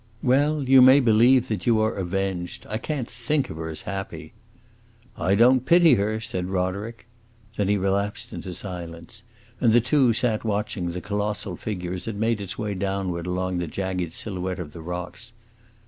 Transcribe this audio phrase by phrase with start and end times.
[0.23, 2.65] "Well, you may believe that you are avenged.
[2.67, 4.33] I can't think of her as happy."
[5.15, 7.05] "I don't pity her!" said Roderick.
[7.55, 9.21] Then he relapsed into silence,
[9.59, 13.59] and the two sat watching the colossal figure as it made its way downward along
[13.59, 15.33] the jagged silhouette of the rocks.